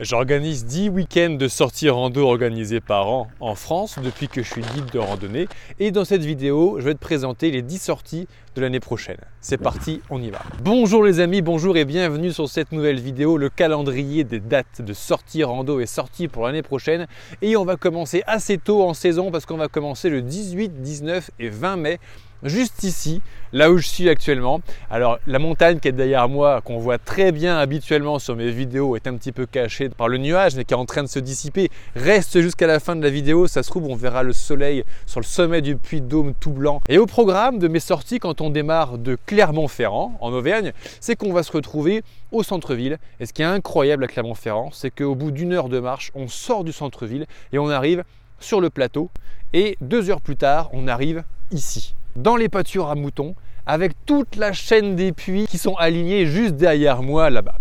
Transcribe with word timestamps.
J'organise 0.00 0.64
10 0.64 0.88
week-ends 0.88 1.36
de 1.38 1.46
sorties 1.46 1.88
rando 1.88 2.26
organisés 2.26 2.80
par 2.80 3.06
an 3.06 3.28
en 3.38 3.54
France 3.54 3.96
depuis 4.02 4.26
que 4.26 4.42
je 4.42 4.50
suis 4.50 4.60
guide 4.60 4.90
de 4.92 4.98
randonnée. 4.98 5.46
Et 5.78 5.92
dans 5.92 6.04
cette 6.04 6.24
vidéo, 6.24 6.78
je 6.80 6.86
vais 6.86 6.94
te 6.94 6.98
présenter 6.98 7.52
les 7.52 7.62
10 7.62 7.78
sorties 7.78 8.26
de 8.56 8.60
l'année 8.60 8.80
prochaine. 8.80 9.18
C'est 9.40 9.56
parti, 9.56 10.00
on 10.10 10.20
y 10.20 10.30
va. 10.30 10.42
Bonjour 10.64 11.04
les 11.04 11.20
amis, 11.20 11.42
bonjour 11.42 11.76
et 11.76 11.84
bienvenue 11.84 12.32
sur 12.32 12.48
cette 12.48 12.72
nouvelle 12.72 12.98
vidéo, 12.98 13.38
le 13.38 13.50
calendrier 13.50 14.24
des 14.24 14.40
dates 14.40 14.82
de 14.82 14.92
sorties 14.92 15.44
rando 15.44 15.78
et 15.78 15.86
sorties 15.86 16.26
pour 16.26 16.44
l'année 16.44 16.62
prochaine. 16.62 17.06
Et 17.40 17.56
on 17.56 17.64
va 17.64 17.76
commencer 17.76 18.24
assez 18.26 18.58
tôt 18.58 18.82
en 18.82 18.94
saison 18.94 19.30
parce 19.30 19.46
qu'on 19.46 19.58
va 19.58 19.68
commencer 19.68 20.10
le 20.10 20.22
18, 20.22 20.82
19 20.82 21.30
et 21.38 21.50
20 21.50 21.76
mai 21.76 22.00
juste 22.44 22.84
ici, 22.84 23.22
là 23.52 23.70
où 23.70 23.78
je 23.78 23.86
suis 23.86 24.08
actuellement. 24.08 24.60
Alors 24.90 25.18
la 25.26 25.38
montagne 25.38 25.78
qui 25.78 25.88
est 25.88 25.92
derrière 25.92 26.28
moi, 26.28 26.60
qu'on 26.60 26.78
voit 26.78 26.98
très 26.98 27.32
bien 27.32 27.56
habituellement 27.56 28.18
sur 28.18 28.36
mes 28.36 28.50
vidéos, 28.50 28.96
est 28.96 29.06
un 29.06 29.16
petit 29.16 29.32
peu 29.32 29.46
cachée 29.46 29.88
par 29.88 30.08
le 30.08 30.18
nuage, 30.18 30.54
mais 30.56 30.64
qui 30.64 30.74
est 30.74 30.76
en 30.76 30.84
train 30.84 31.02
de 31.02 31.08
se 31.08 31.18
dissiper. 31.18 31.70
Reste 31.96 32.40
jusqu'à 32.40 32.66
la 32.66 32.80
fin 32.80 32.96
de 32.96 33.02
la 33.02 33.10
vidéo, 33.10 33.46
ça 33.46 33.62
se 33.62 33.70
trouve 33.70 33.86
on 33.86 33.96
verra 33.96 34.22
le 34.22 34.32
soleil 34.32 34.84
sur 35.06 35.20
le 35.20 35.24
sommet 35.24 35.62
du 35.62 35.76
Puy 35.76 36.00
de 36.00 36.06
Dôme 36.06 36.34
tout 36.38 36.52
blanc. 36.52 36.80
Et 36.88 36.98
au 36.98 37.06
programme 37.06 37.58
de 37.58 37.68
mes 37.68 37.80
sorties, 37.80 38.18
quand 38.18 38.40
on 38.40 38.50
démarre 38.50 38.98
de 38.98 39.16
Clermont-Ferrand, 39.26 40.16
en 40.20 40.32
Auvergne, 40.32 40.72
c'est 41.00 41.16
qu'on 41.16 41.32
va 41.32 41.42
se 41.42 41.52
retrouver 41.52 42.02
au 42.32 42.42
centre-ville. 42.42 42.98
Et 43.20 43.26
ce 43.26 43.32
qui 43.32 43.42
est 43.42 43.46
incroyable 43.46 44.04
à 44.04 44.08
Clermont-Ferrand, 44.08 44.70
c'est 44.72 44.90
qu'au 44.90 45.14
bout 45.14 45.30
d'une 45.30 45.52
heure 45.52 45.68
de 45.68 45.80
marche, 45.80 46.10
on 46.14 46.28
sort 46.28 46.64
du 46.64 46.72
centre-ville 46.72 47.26
et 47.52 47.58
on 47.58 47.68
arrive 47.68 48.04
sur 48.40 48.60
le 48.60 48.70
plateau. 48.70 49.10
Et 49.52 49.76
deux 49.80 50.10
heures 50.10 50.20
plus 50.20 50.36
tard, 50.36 50.68
on 50.72 50.88
arrive 50.88 51.24
ici 51.50 51.94
dans 52.16 52.36
les 52.36 52.48
pâtures 52.48 52.88
à 52.88 52.94
moutons 52.94 53.34
avec 53.66 53.92
toute 54.04 54.36
la 54.36 54.52
chaîne 54.52 54.94
des 54.94 55.12
puits 55.12 55.46
qui 55.48 55.58
sont 55.58 55.74
alignés 55.74 56.26
juste 56.26 56.56
derrière 56.56 57.02
moi 57.02 57.30
là-bas. 57.30 57.56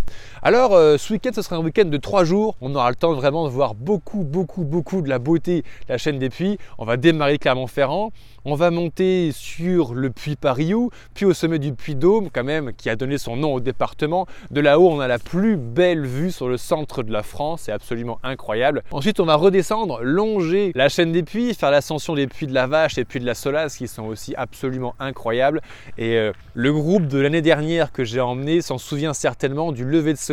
Alors 0.46 0.74
euh, 0.74 0.98
ce 0.98 1.14
week-end 1.14 1.30
ce 1.34 1.42
sera 1.42 1.56
un 1.56 1.64
week-end 1.64 1.86
de 1.86 1.96
trois 1.96 2.26
jours, 2.26 2.58
on 2.60 2.76
aura 2.76 2.90
le 2.90 2.98
temps 2.98 3.14
vraiment 3.14 3.46
de 3.46 3.50
voir 3.50 3.76
beaucoup 3.76 4.26
beaucoup 4.26 4.66
beaucoup 4.66 5.02
de 5.02 5.08
la 5.08 5.18
beauté 5.18 5.62
de 5.62 5.66
la 5.88 5.98
chaîne 5.98 6.20
des 6.20 6.30
puits. 6.30 6.58
On 6.78 6.84
va 6.84 6.98
démarrer 6.98 7.38
Clermont-Ferrand, 7.38 8.12
on 8.44 8.56
va 8.56 8.70
monter 8.70 9.32
sur 9.32 9.94
le 9.94 10.10
puits 10.10 10.36
Pariou, 10.36 10.90
puis 11.14 11.24
au 11.24 11.34
sommet 11.34 11.60
du 11.60 11.72
puits 11.72 11.96
Dôme 11.96 12.28
quand 12.30 12.44
même 12.44 12.74
qui 12.74 12.90
a 12.90 12.98
donné 12.98 13.18
son 13.18 13.38
nom 13.38 13.54
au 13.54 13.62
département. 13.62 14.28
De 14.52 14.60
là-haut 14.60 14.90
on 14.90 15.00
a 15.00 15.08
la 15.08 15.18
plus 15.18 15.56
belle 15.56 16.06
vue 16.06 16.30
sur 16.30 16.50
le 16.50 16.58
centre 16.58 17.04
de 17.04 17.14
la 17.14 17.24
France, 17.24 17.62
c'est 17.64 17.72
absolument 17.72 18.20
incroyable. 18.22 18.84
Ensuite 18.92 19.22
on 19.22 19.26
va 19.26 19.36
redescendre, 19.36 20.02
longer 20.02 20.74
la 20.76 20.90
chaîne 20.90 21.14
des 21.14 21.24
puits, 21.24 21.54
faire 21.54 21.72
l'ascension 21.72 22.16
des 22.16 22.28
puits 22.28 22.48
de 22.48 22.54
la 22.54 22.68
Vache 22.68 22.98
et 22.98 23.06
puis 23.06 23.22
de 23.22 23.26
la 23.26 23.34
Solace 23.34 23.78
qui 23.78 23.88
sont 23.88 24.08
aussi 24.08 24.36
absolument 24.36 24.94
incroyables. 25.00 25.62
Et 25.98 26.18
euh, 26.18 26.34
le 26.54 26.74
groupe 26.74 27.08
de 27.08 27.20
l'année 27.20 27.42
dernière 27.42 27.94
que 27.94 28.04
j'ai 28.04 28.20
emmené 28.20 28.60
s'en 28.60 28.78
souvient 28.78 29.14
certainement 29.14 29.72
du 29.72 29.86
lever 29.86 30.12
de 30.12 30.18
soleil 30.18 30.33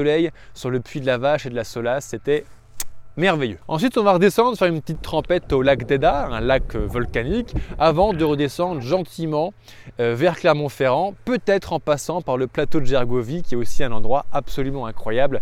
sur 0.55 0.70
le 0.70 0.81
puits 0.81 1.01
de 1.01 1.06
la 1.06 1.19
Vache 1.19 1.47
et 1.47 1.51
de 1.51 1.55
la 1.55 1.65
Solace. 1.65 2.06
C'était 2.06 2.45
merveilleux. 3.17 3.59
Ensuite, 3.69 3.98
on 3.98 4.03
va 4.03 4.15
redescendre, 4.15 4.56
faire 4.56 4.69
une 4.69 4.81
petite 4.81 5.03
trempette 5.03 5.53
au 5.53 5.62
lac 5.62 5.87
d'Eda, 5.87 6.27
un 6.27 6.41
lac 6.41 6.75
euh, 6.75 6.87
volcanique, 6.87 7.55
avant 7.79 8.12
de 8.12 8.25
redescendre 8.25 8.81
gentiment 8.81 9.53
euh, 10.01 10.15
vers 10.15 10.37
Clermont-Ferrand, 10.37 11.15
peut-être 11.25 11.73
en 11.73 11.81
passant 11.81 12.23
par 12.23 12.37
le 12.37 12.47
plateau 12.47 12.81
de 12.81 12.87
Gergovie, 12.87 13.43
qui 13.43 13.55
est 13.55 13.59
aussi 13.59 13.84
un 13.84 13.93
endroit 13.93 14.27
absolument 14.33 14.87
incroyable 14.87 15.41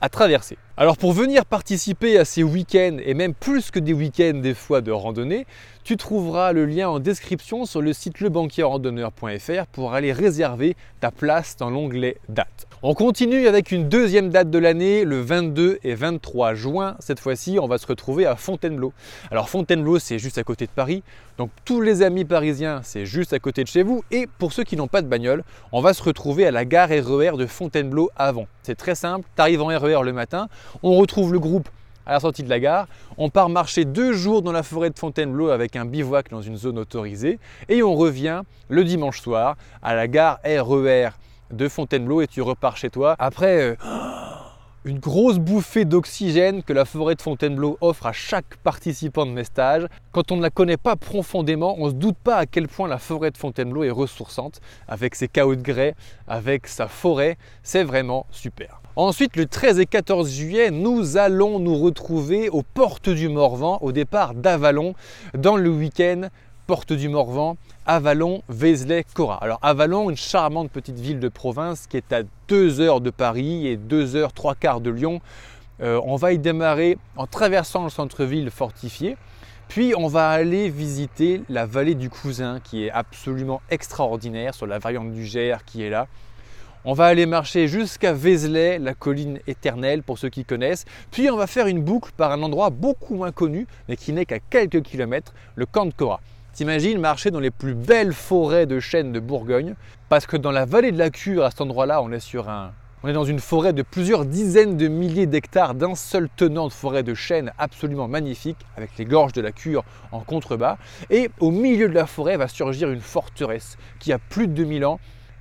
à 0.00 0.08
traverser. 0.08 0.58
Alors 0.78 0.98
pour 0.98 1.14
venir 1.14 1.46
participer 1.46 2.18
à 2.18 2.26
ces 2.26 2.42
week-ends, 2.42 2.98
et 3.02 3.14
même 3.14 3.32
plus 3.32 3.70
que 3.70 3.78
des 3.78 3.94
week-ends 3.94 4.40
des 4.42 4.52
fois 4.52 4.82
de 4.82 4.92
randonnée, 4.92 5.46
tu 5.84 5.96
trouveras 5.96 6.52
le 6.52 6.66
lien 6.66 6.90
en 6.90 6.98
description 6.98 7.64
sur 7.64 7.80
le 7.80 7.94
site 7.94 8.20
lebanquierrandonneur.fr 8.20 9.66
pour 9.72 9.94
aller 9.94 10.12
réserver 10.12 10.76
ta 11.00 11.10
place 11.10 11.56
dans 11.56 11.70
l'onglet 11.70 12.18
date. 12.28 12.66
On 12.82 12.92
continue 12.92 13.46
avec 13.46 13.72
une 13.72 13.88
deuxième 13.88 14.28
date 14.28 14.50
de 14.50 14.58
l'année, 14.58 15.04
le 15.04 15.20
22 15.20 15.78
et 15.82 15.94
23 15.94 16.54
juin. 16.54 16.96
Cette 16.98 17.20
fois-ci, 17.20 17.58
on 17.58 17.66
va 17.66 17.78
se 17.78 17.86
retrouver 17.86 18.26
à 18.26 18.36
Fontainebleau. 18.36 18.92
Alors 19.30 19.48
Fontainebleau, 19.48 19.98
c'est 19.98 20.18
juste 20.18 20.36
à 20.36 20.44
côté 20.44 20.66
de 20.66 20.70
Paris. 20.70 21.02
Donc 21.38 21.50
tous 21.64 21.80
les 21.80 22.02
amis 22.02 22.24
parisiens, 22.24 22.80
c'est 22.82 23.06
juste 23.06 23.32
à 23.32 23.38
côté 23.38 23.62
de 23.62 23.68
chez 23.68 23.82
vous. 23.82 24.04
Et 24.10 24.26
pour 24.38 24.52
ceux 24.52 24.62
qui 24.62 24.76
n'ont 24.76 24.88
pas 24.88 25.02
de 25.02 25.06
bagnole, 25.06 25.42
on 25.72 25.80
va 25.80 25.94
se 25.94 26.02
retrouver 26.02 26.46
à 26.46 26.50
la 26.50 26.64
gare 26.64 26.90
RER 26.90 27.30
e 27.34 27.36
de 27.36 27.46
Fontainebleau 27.46 28.10
avant. 28.14 28.46
C'est 28.62 28.74
très 28.74 28.94
simple, 28.94 29.26
tu 29.34 29.40
arrives 29.40 29.62
en 29.62 29.68
RER 29.68 30.02
e 30.02 30.04
le 30.04 30.12
matin, 30.12 30.48
on 30.82 30.96
retrouve 30.96 31.32
le 31.32 31.38
groupe 31.38 31.68
à 32.06 32.12
la 32.12 32.20
sortie 32.20 32.42
de 32.42 32.48
la 32.48 32.60
gare. 32.60 32.86
On 33.18 33.28
part 33.30 33.48
marcher 33.48 33.84
deux 33.84 34.12
jours 34.12 34.42
dans 34.42 34.52
la 34.52 34.62
forêt 34.62 34.90
de 34.90 34.98
Fontainebleau 34.98 35.50
avec 35.50 35.76
un 35.76 35.84
bivouac 35.84 36.30
dans 36.30 36.42
une 36.42 36.56
zone 36.56 36.78
autorisée. 36.78 37.38
Et 37.68 37.82
on 37.82 37.94
revient 37.94 38.42
le 38.68 38.84
dimanche 38.84 39.20
soir 39.20 39.56
à 39.82 39.94
la 39.94 40.06
gare 40.08 40.38
RER 40.44 41.08
e 41.08 41.10
de 41.50 41.68
Fontainebleau 41.68 42.22
et 42.22 42.26
tu 42.26 42.42
repars 42.42 42.76
chez 42.76 42.90
toi. 42.90 43.16
Après, 43.18 43.60
euh, 43.60 43.76
une 44.86 45.00
grosse 45.00 45.38
bouffée 45.38 45.84
d'oxygène 45.84 46.62
que 46.62 46.72
la 46.72 46.84
forêt 46.84 47.16
de 47.16 47.22
Fontainebleau 47.22 47.76
offre 47.80 48.06
à 48.06 48.12
chaque 48.12 48.56
participant 48.62 49.26
de 49.26 49.32
mes 49.32 49.42
stages. 49.42 49.88
Quand 50.12 50.30
on 50.30 50.36
ne 50.36 50.42
la 50.42 50.50
connaît 50.50 50.76
pas 50.76 50.94
profondément, 50.94 51.74
on 51.78 51.86
ne 51.86 51.90
se 51.90 51.96
doute 51.96 52.16
pas 52.22 52.36
à 52.36 52.46
quel 52.46 52.68
point 52.68 52.86
la 52.86 52.98
forêt 52.98 53.32
de 53.32 53.36
Fontainebleau 53.36 53.82
est 53.82 53.90
ressourçante, 53.90 54.60
avec 54.86 55.16
ses 55.16 55.26
chaos 55.26 55.56
de 55.56 55.62
grès, 55.62 55.96
avec 56.28 56.68
sa 56.68 56.86
forêt, 56.86 57.36
c'est 57.64 57.82
vraiment 57.82 58.26
super. 58.30 58.80
Ensuite, 58.94 59.36
le 59.36 59.46
13 59.46 59.80
et 59.80 59.86
14 59.86 60.30
juillet, 60.30 60.70
nous 60.70 61.16
allons 61.16 61.58
nous 61.58 61.76
retrouver 61.76 62.48
aux 62.48 62.62
portes 62.62 63.10
du 63.10 63.28
Morvan, 63.28 63.78
au 63.82 63.90
départ 63.90 64.34
d'Avalon, 64.34 64.94
dans 65.36 65.56
le 65.56 65.68
week-end 65.68 66.28
Porte 66.66 66.92
du 66.92 67.08
Morvan, 67.08 67.56
Avalon, 67.86 68.42
Vézelay, 68.48 69.04
Cora. 69.14 69.36
Alors 69.36 69.60
Avalon, 69.62 70.10
une 70.10 70.16
charmante 70.16 70.68
petite 70.68 70.98
ville 70.98 71.20
de 71.20 71.28
province 71.28 71.86
qui 71.86 71.96
est 71.96 72.12
à 72.12 72.22
2 72.48 72.80
heures 72.80 73.00
de 73.00 73.10
Paris 73.10 73.68
et 73.68 73.76
2 73.76 74.16
heures 74.16 74.32
3 74.32 74.56
quarts 74.56 74.80
de 74.80 74.90
Lyon. 74.90 75.20
Euh, 75.80 76.00
on 76.04 76.16
va 76.16 76.32
y 76.32 76.38
démarrer 76.40 76.98
en 77.16 77.28
traversant 77.28 77.84
le 77.84 77.90
centre-ville 77.90 78.50
fortifié. 78.50 79.16
Puis 79.68 79.94
on 79.96 80.08
va 80.08 80.28
aller 80.30 80.68
visiter 80.68 81.42
la 81.48 81.66
vallée 81.66 81.94
du 81.94 82.10
Cousin 82.10 82.58
qui 82.58 82.84
est 82.84 82.90
absolument 82.90 83.62
extraordinaire 83.70 84.52
sur 84.52 84.66
la 84.66 84.80
variante 84.80 85.12
du 85.12 85.24
Gers 85.24 85.64
qui 85.64 85.84
est 85.84 85.90
là. 85.90 86.08
On 86.84 86.94
va 86.94 87.06
aller 87.06 87.26
marcher 87.26 87.68
jusqu'à 87.68 88.12
Vézelay, 88.12 88.80
la 88.80 88.94
colline 88.94 89.38
éternelle 89.46 90.02
pour 90.02 90.18
ceux 90.18 90.30
qui 90.30 90.44
connaissent. 90.44 90.84
Puis 91.12 91.30
on 91.30 91.36
va 91.36 91.46
faire 91.46 91.68
une 91.68 91.82
boucle 91.82 92.10
par 92.16 92.32
un 92.32 92.42
endroit 92.42 92.70
beaucoup 92.70 93.14
moins 93.14 93.30
connu 93.30 93.68
mais 93.88 93.96
qui 93.96 94.12
n'est 94.12 94.26
qu'à 94.26 94.40
quelques 94.40 94.82
kilomètres, 94.82 95.32
le 95.54 95.66
camp 95.66 95.86
de 95.86 95.92
Cora. 95.92 96.20
T'imagines 96.56 96.98
marcher 96.98 97.30
dans 97.30 97.38
les 97.38 97.50
plus 97.50 97.74
belles 97.74 98.14
forêts 98.14 98.64
de 98.64 98.80
chênes 98.80 99.12
de 99.12 99.20
Bourgogne, 99.20 99.74
parce 100.08 100.24
que 100.24 100.38
dans 100.38 100.52
la 100.52 100.64
vallée 100.64 100.90
de 100.90 100.96
la 100.96 101.10
Cure, 101.10 101.44
à 101.44 101.50
cet 101.50 101.60
endroit-là, 101.60 102.00
on 102.00 102.10
est 102.12 102.18
sur 102.18 102.48
un, 102.48 102.72
on 103.02 103.08
est 103.08 103.12
dans 103.12 103.26
une 103.26 103.40
forêt 103.40 103.74
de 103.74 103.82
plusieurs 103.82 104.24
dizaines 104.24 104.78
de 104.78 104.88
milliers 104.88 105.26
d'hectares 105.26 105.74
d'un 105.74 105.94
seul 105.94 106.30
tenant 106.34 106.66
de 106.68 106.72
forêt 106.72 107.02
de 107.02 107.12
chênes 107.12 107.52
absolument 107.58 108.08
magnifique, 108.08 108.56
avec 108.74 108.96
les 108.96 109.04
gorges 109.04 109.34
de 109.34 109.42
la 109.42 109.52
Cure 109.52 109.84
en 110.12 110.20
contrebas. 110.20 110.78
Et 111.10 111.28
au 111.40 111.50
milieu 111.50 111.90
de 111.90 111.94
la 111.94 112.06
forêt 112.06 112.38
va 112.38 112.48
surgir 112.48 112.90
une 112.90 113.02
forteresse 113.02 113.76
qui 113.98 114.14
a 114.14 114.18
plus 114.18 114.48
de 114.48 114.54
2000 114.54 114.86
ans. 114.86 114.98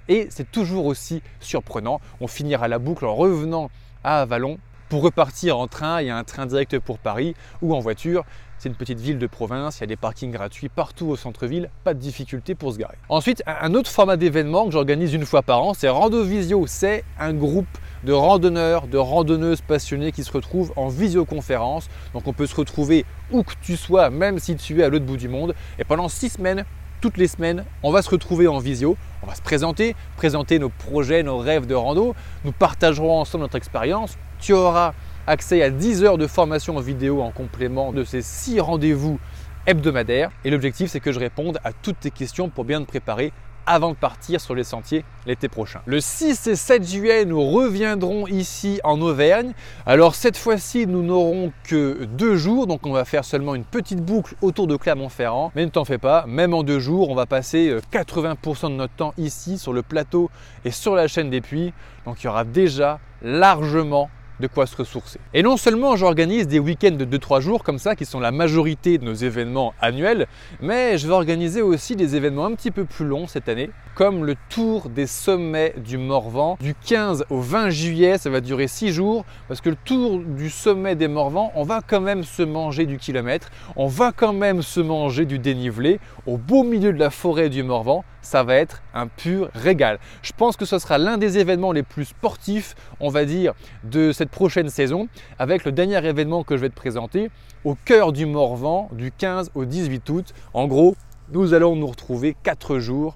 Et 0.09 0.27
c'est 0.31 0.51
toujours 0.51 0.85
aussi 0.85 1.21
surprenant. 1.39 2.01
On 2.19 2.27
finira 2.27 2.67
la 2.67 2.77
boucle 2.77 3.05
en 3.05 3.15
revenant 3.15 3.71
à 4.03 4.19
Avalon 4.19 4.57
pour 4.89 5.03
repartir 5.03 5.57
en 5.57 5.67
train, 5.67 6.01
il 6.01 6.07
y 6.07 6.09
a 6.09 6.17
un 6.17 6.23
train 6.23 6.45
direct 6.45 6.79
pour 6.79 6.99
Paris 6.99 7.35
ou 7.61 7.73
en 7.73 7.79
voiture. 7.79 8.23
C'est 8.57 8.69
une 8.69 8.75
petite 8.75 8.99
ville 8.99 9.19
de 9.19 9.27
province, 9.27 9.77
il 9.77 9.81
y 9.81 9.83
a 9.83 9.87
des 9.87 9.97
parkings 9.97 10.31
gratuits 10.31 10.69
partout 10.69 11.07
au 11.07 11.15
centre-ville, 11.17 11.69
pas 11.83 11.93
de 11.93 11.99
difficulté 11.99 12.55
pour 12.55 12.71
se 12.71 12.77
garer. 12.77 12.95
Ensuite, 13.09 13.43
un 13.45 13.73
autre 13.73 13.91
format 13.91 14.15
d'événement 14.15 14.65
que 14.65 14.71
j'organise 14.71 15.13
une 15.13 15.25
fois 15.25 15.41
par 15.41 15.61
an, 15.61 15.73
c'est 15.73 15.89
Randovisio. 15.89 16.65
C'est 16.67 17.03
un 17.19 17.33
groupe 17.33 17.67
de 18.05 18.13
randonneurs, 18.13 18.87
de 18.87 18.97
randonneuses 18.97 19.61
passionnées 19.61 20.11
qui 20.11 20.23
se 20.23 20.31
retrouvent 20.31 20.71
en 20.77 20.87
visioconférence. 20.87 21.89
Donc 22.13 22.27
on 22.27 22.33
peut 22.33 22.47
se 22.47 22.55
retrouver 22.55 23.05
où 23.31 23.43
que 23.43 23.53
tu 23.61 23.75
sois, 23.75 24.09
même 24.09 24.39
si 24.39 24.55
tu 24.55 24.79
es 24.79 24.83
à 24.83 24.89
l'autre 24.89 25.05
bout 25.05 25.17
du 25.17 25.27
monde. 25.27 25.53
Et 25.79 25.83
pendant 25.83 26.07
six 26.07 26.29
semaines, 26.29 26.63
toutes 27.01 27.17
les 27.17 27.27
semaines, 27.27 27.65
on 27.83 27.91
va 27.91 28.01
se 28.01 28.09
retrouver 28.09 28.47
en 28.47 28.59
visio, 28.59 28.97
on 29.23 29.27
va 29.27 29.35
se 29.35 29.41
présenter, 29.41 29.95
présenter 30.17 30.59
nos 30.59 30.69
projets, 30.69 31.23
nos 31.23 31.37
rêves 31.37 31.65
de 31.65 31.75
rando, 31.75 32.15
nous 32.43 32.51
partagerons 32.51 33.19
ensemble 33.19 33.43
notre 33.43 33.57
expérience, 33.57 34.17
tu 34.39 34.53
auras 34.53 34.93
accès 35.27 35.61
à 35.63 35.69
10 35.69 36.03
heures 36.03 36.17
de 36.17 36.27
formation 36.27 36.77
en 36.77 36.81
vidéo 36.81 37.21
en 37.21 37.31
complément 37.31 37.91
de 37.91 38.03
ces 38.03 38.21
6 38.21 38.59
rendez-vous 38.59 39.19
hebdomadaires. 39.65 40.31
Et 40.43 40.49
l'objectif, 40.49 40.91
c'est 40.91 40.99
que 40.99 41.11
je 41.11 41.19
réponde 41.19 41.59
à 41.63 41.73
toutes 41.73 41.99
tes 41.99 42.11
questions 42.11 42.49
pour 42.49 42.65
bien 42.65 42.81
te 42.81 42.87
préparer 42.87 43.33
avant 43.65 43.91
de 43.91 43.95
partir 43.95 44.39
sur 44.41 44.55
les 44.55 44.63
sentiers 44.63 45.03
l'été 45.25 45.49
prochain. 45.49 45.81
Le 45.85 45.99
6 45.99 46.47
et 46.47 46.55
7 46.55 46.87
juillet, 46.87 47.25
nous 47.25 47.43
reviendrons 47.43 48.27
ici 48.27 48.79
en 48.83 49.01
Auvergne. 49.01 49.53
Alors 49.85 50.15
cette 50.15 50.37
fois-ci, 50.37 50.87
nous 50.87 51.03
n'aurons 51.03 51.51
que 51.63 52.05
deux 52.05 52.35
jours, 52.35 52.67
donc 52.67 52.85
on 52.85 52.91
va 52.91 53.05
faire 53.05 53.25
seulement 53.25 53.55
une 53.55 53.63
petite 53.63 54.01
boucle 54.01 54.35
autour 54.41 54.67
de 54.67 54.75
Clermont-Ferrand. 54.75 55.51
Mais 55.55 55.65
ne 55.65 55.71
t'en 55.71 55.85
fais 55.85 55.97
pas, 55.97 56.25
même 56.27 56.53
en 56.53 56.63
deux 56.63 56.79
jours, 56.79 57.09
on 57.09 57.15
va 57.15 57.25
passer 57.25 57.75
80% 57.91 58.65
euh, 58.65 58.69
de 58.69 58.73
notre 58.75 58.93
temps 58.93 59.13
ici 59.17 59.57
sur 59.57 59.73
le 59.73 59.81
plateau 59.81 60.29
et 60.63 60.71
sur 60.71 60.95
la 60.95 61.07
chaîne 61.07 61.29
des 61.29 61.41
puits. 61.41 61.73
Donc 62.05 62.21
il 62.21 62.25
y 62.25 62.29
aura 62.29 62.43
déjà 62.43 62.99
largement 63.21 64.09
de 64.39 64.47
quoi 64.47 64.65
se 64.65 64.75
ressourcer. 64.75 65.19
Et 65.33 65.43
non 65.43 65.57
seulement 65.57 65.95
j'organise 65.95 66.47
des 66.47 66.59
week-ends 66.59 66.91
de 66.91 67.05
2-3 67.05 67.41
jours 67.41 67.63
comme 67.63 67.79
ça, 67.79 67.95
qui 67.95 68.05
sont 68.05 68.19
la 68.19 68.31
majorité 68.31 68.97
de 68.97 69.05
nos 69.05 69.13
événements 69.13 69.73
annuels, 69.81 70.27
mais 70.61 70.97
je 70.97 71.07
vais 71.07 71.13
organiser 71.13 71.61
aussi 71.61 71.95
des 71.95 72.15
événements 72.15 72.45
un 72.45 72.55
petit 72.55 72.71
peu 72.71 72.85
plus 72.85 73.05
longs 73.05 73.27
cette 73.27 73.49
année, 73.49 73.69
comme 73.95 74.25
le 74.25 74.35
tour 74.49 74.89
des 74.89 75.07
sommets 75.07 75.73
du 75.77 75.97
Morvan 75.97 76.57
du 76.59 76.75
15 76.75 77.25
au 77.29 77.39
20 77.39 77.69
juillet, 77.69 78.17
ça 78.17 78.29
va 78.29 78.41
durer 78.41 78.67
6 78.67 78.91
jours, 78.91 79.25
parce 79.47 79.61
que 79.61 79.69
le 79.69 79.77
tour 79.77 80.19
du 80.19 80.49
sommet 80.49 80.95
des 80.95 81.07
Morvans, 81.07 81.51
on 81.55 81.63
va 81.63 81.81
quand 81.85 82.01
même 82.01 82.23
se 82.23 82.43
manger 82.43 82.85
du 82.85 82.97
kilomètre, 82.97 83.49
on 83.75 83.87
va 83.87 84.11
quand 84.11 84.33
même 84.33 84.61
se 84.61 84.79
manger 84.79 85.25
du 85.25 85.39
dénivelé 85.39 85.99
au 86.25 86.37
beau 86.37 86.63
milieu 86.63 86.91
de 86.91 86.99
la 86.99 87.09
forêt 87.09 87.49
du 87.49 87.63
Morvan, 87.63 88.03
ça 88.25 88.43
va 88.43 88.55
être 88.55 88.81
un 88.93 89.07
pur 89.07 89.49
régal. 89.53 89.99
Je 90.21 90.33
pense 90.35 90.57
que 90.57 90.65
ce 90.65 90.79
sera 90.79 90.97
l'un 90.97 91.17
des 91.17 91.37
événements 91.37 91.71
les 91.71 91.83
plus 91.83 92.05
sportifs, 92.05 92.75
on 92.99 93.09
va 93.09 93.25
dire, 93.25 93.53
de 93.83 94.11
cette 94.11 94.29
prochaine 94.29 94.69
saison, 94.69 95.07
avec 95.39 95.63
le 95.63 95.71
dernier 95.71 96.03
événement 96.05 96.43
que 96.43 96.57
je 96.57 96.61
vais 96.61 96.69
te 96.69 96.75
présenter 96.75 97.29
au 97.63 97.75
cœur 97.75 98.11
du 98.11 98.25
Morvan 98.25 98.89
du 98.91 99.11
15 99.11 99.51
au 99.55 99.65
18 99.65 100.09
août. 100.09 100.33
En 100.53 100.67
gros, 100.67 100.95
nous 101.31 101.53
allons 101.53 101.75
nous 101.75 101.87
retrouver 101.87 102.35
4 102.43 102.79
jours 102.79 103.15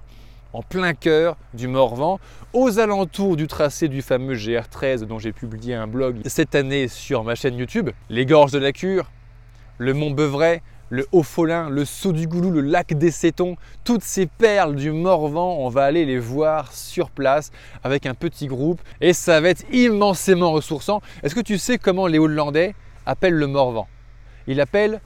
en 0.52 0.62
plein 0.62 0.94
cœur 0.94 1.36
du 1.54 1.68
Morvan, 1.68 2.18
aux 2.52 2.80
alentours 2.80 3.36
du 3.36 3.46
tracé 3.46 3.88
du 3.88 4.02
fameux 4.02 4.34
GR13 4.34 5.04
dont 5.04 5.18
j'ai 5.18 5.32
publié 5.32 5.74
un 5.74 5.86
blog 5.86 6.18
cette 6.26 6.56
année 6.56 6.88
sur 6.88 7.22
ma 7.22 7.36
chaîne 7.36 7.56
YouTube, 7.56 7.90
les 8.08 8.26
gorges 8.26 8.50
de 8.50 8.58
la 8.58 8.72
Cure, 8.72 9.10
le 9.78 9.94
Mont 9.94 10.10
Beuvray, 10.10 10.60
le 10.90 11.06
Haut-Folin, 11.12 11.70
le 11.70 11.84
Saut 11.84 12.12
du 12.12 12.26
Goulou, 12.26 12.50
le 12.50 12.60
lac 12.60 12.92
des 12.92 13.12
Sétons, 13.12 13.56
toutes 13.84 14.02
ces 14.02 14.26
perles 14.26 14.74
du 14.74 14.90
Morvan, 14.90 15.56
on 15.60 15.68
va 15.68 15.84
aller 15.84 16.04
les 16.04 16.18
voir 16.18 16.72
sur 16.72 17.10
place 17.10 17.52
avec 17.84 18.06
un 18.06 18.14
petit 18.14 18.48
groupe 18.48 18.80
et 19.00 19.12
ça 19.12 19.40
va 19.40 19.50
être 19.50 19.64
immensément 19.72 20.50
ressourçant. 20.50 21.00
Est-ce 21.22 21.34
que 21.34 21.40
tu 21.40 21.58
sais 21.58 21.78
comment 21.78 22.08
les 22.08 22.18
Hollandais 22.18 22.74
appellent 23.06 23.34
le 23.34 23.46
Morvan? 23.46 23.86
Ils 24.48 24.56
l'appellent 24.56 25.00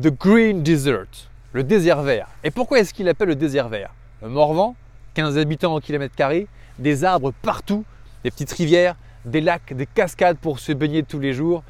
The 0.00 0.08
Green 0.08 0.62
Desert, 0.62 1.30
le 1.52 1.64
désert 1.64 2.02
vert. 2.02 2.28
Et 2.44 2.50
pourquoi 2.50 2.78
est-ce 2.78 2.92
qu'il 2.92 3.08
appelle 3.08 3.28
le 3.28 3.34
désert 3.34 3.68
vert? 3.68 3.94
Le 4.22 4.28
Morvan, 4.28 4.76
15 5.14 5.38
habitants 5.38 5.74
au 5.74 5.80
kilomètre 5.80 6.14
carré, 6.14 6.48
des 6.78 7.02
arbres 7.02 7.32
partout, 7.42 7.84
des 8.24 8.30
petites 8.30 8.52
rivières, 8.52 8.94
des 9.24 9.40
lacs, 9.40 9.72
des 9.72 9.86
cascades 9.86 10.36
pour 10.36 10.58
se 10.58 10.72
baigner 10.72 11.02
tous 11.02 11.18
les 11.18 11.32
jours. 11.32 11.62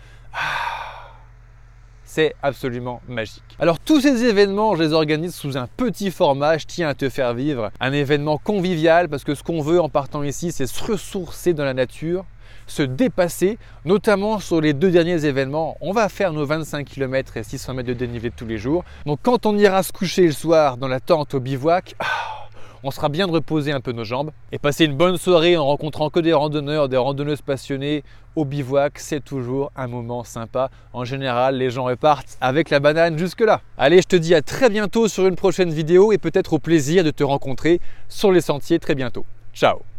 C'est 2.12 2.34
absolument 2.42 3.00
magique. 3.06 3.44
Alors 3.60 3.78
tous 3.78 4.00
ces 4.00 4.24
événements, 4.24 4.74
je 4.74 4.82
les 4.82 4.92
organise 4.92 5.32
sous 5.32 5.56
un 5.56 5.68
petit 5.68 6.10
format, 6.10 6.58
je 6.58 6.66
tiens 6.66 6.88
à 6.88 6.94
te 6.94 7.08
faire 7.08 7.34
vivre 7.34 7.70
un 7.78 7.92
événement 7.92 8.36
convivial 8.36 9.08
parce 9.08 9.22
que 9.22 9.36
ce 9.36 9.44
qu'on 9.44 9.62
veut 9.62 9.80
en 9.80 9.88
partant 9.88 10.24
ici, 10.24 10.50
c'est 10.50 10.66
se 10.66 10.82
ressourcer 10.82 11.54
dans 11.54 11.64
la 11.64 11.72
nature, 11.72 12.24
se 12.66 12.82
dépasser, 12.82 13.58
notamment 13.84 14.40
sur 14.40 14.60
les 14.60 14.72
deux 14.72 14.90
derniers 14.90 15.24
événements. 15.24 15.76
On 15.80 15.92
va 15.92 16.08
faire 16.08 16.32
nos 16.32 16.44
25 16.44 16.84
km 16.84 17.36
et 17.36 17.44
600 17.44 17.74
mètres 17.74 17.88
de 17.88 17.94
dénivelé 17.94 18.32
tous 18.32 18.46
les 18.46 18.58
jours. 18.58 18.82
Donc 19.06 19.20
quand 19.22 19.46
on 19.46 19.56
ira 19.56 19.84
se 19.84 19.92
coucher 19.92 20.26
le 20.26 20.32
soir 20.32 20.78
dans 20.78 20.88
la 20.88 20.98
tente 20.98 21.34
au 21.34 21.38
bivouac, 21.38 21.94
ah, 22.00 22.39
on 22.82 22.90
sera 22.90 23.08
bien 23.08 23.26
de 23.26 23.32
reposer 23.32 23.72
un 23.72 23.80
peu 23.80 23.92
nos 23.92 24.04
jambes 24.04 24.30
et 24.52 24.58
passer 24.58 24.84
une 24.84 24.96
bonne 24.96 25.16
soirée 25.16 25.56
en 25.56 25.66
rencontrant 25.66 26.10
que 26.10 26.20
des 26.20 26.32
randonneurs, 26.32 26.88
des 26.88 26.96
randonneuses 26.96 27.42
passionnées 27.42 28.02
au 28.36 28.44
bivouac, 28.44 28.98
c'est 28.98 29.24
toujours 29.24 29.72
un 29.76 29.86
moment 29.86 30.24
sympa. 30.24 30.70
En 30.92 31.04
général, 31.04 31.56
les 31.56 31.70
gens 31.70 31.84
repartent 31.84 32.38
avec 32.40 32.70
la 32.70 32.80
banane 32.80 33.18
jusque-là. 33.18 33.60
Allez, 33.76 34.00
je 34.02 34.08
te 34.08 34.16
dis 34.16 34.34
à 34.34 34.42
très 34.42 34.70
bientôt 34.70 35.08
sur 35.08 35.26
une 35.26 35.36
prochaine 35.36 35.70
vidéo 35.70 36.12
et 36.12 36.18
peut-être 36.18 36.52
au 36.52 36.58
plaisir 36.58 37.04
de 37.04 37.10
te 37.10 37.24
rencontrer 37.24 37.80
sur 38.08 38.32
les 38.32 38.40
sentiers 38.40 38.78
très 38.78 38.94
bientôt. 38.94 39.24
Ciao 39.52 39.89